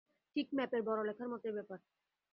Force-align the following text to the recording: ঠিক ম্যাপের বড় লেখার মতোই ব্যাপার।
ঠিক 0.35 0.47
ম্যাপের 0.53 0.81
বড় 0.81 0.99
লেখার 1.03 1.27
মতোই 1.27 1.53
ব্যাপার। 1.53 1.79